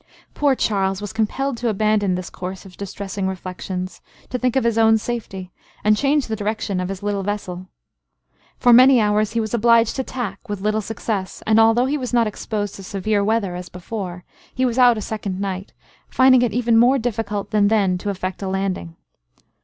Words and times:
Poor 0.33 0.55
Charles 0.55 0.99
was 0.99 1.13
compelled 1.13 1.57
to 1.57 1.69
abandon 1.69 2.15
this 2.15 2.31
course 2.31 2.65
of 2.65 2.75
distressing 2.75 3.27
reflections, 3.27 4.01
to 4.31 4.39
think 4.39 4.55
of 4.55 4.63
his 4.63 4.75
own 4.75 4.97
safety, 4.97 5.51
and 5.83 5.95
change 5.95 6.25
the 6.25 6.35
direction 6.35 6.79
of 6.79 6.89
his 6.89 7.03
little 7.03 7.21
vessel. 7.21 7.67
For 8.57 8.73
many 8.73 8.99
hours 8.99 9.33
he 9.33 9.39
was 9.39 9.53
obliged 9.53 9.95
to 9.97 10.03
tack, 10.03 10.49
with 10.49 10.59
little 10.59 10.81
success; 10.81 11.43
and 11.45 11.59
although 11.59 11.85
he 11.85 11.99
was 11.99 12.13
not 12.15 12.25
exposed 12.25 12.73
to 12.77 12.83
severe 12.83 13.23
weather 13.23 13.55
as 13.55 13.69
before, 13.69 14.23
he 14.55 14.65
was 14.65 14.79
out 14.79 14.97
a 14.97 15.01
second 15.01 15.39
night, 15.39 15.71
finding 16.09 16.41
it 16.41 16.51
even 16.51 16.77
more 16.79 16.97
difficult 16.97 17.51
than 17.51 17.67
then 17.67 17.99
to 17.99 18.09
affect 18.09 18.41
a 18.41 18.47
landing. 18.47 18.95